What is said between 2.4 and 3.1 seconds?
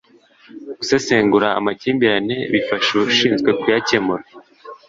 bifasha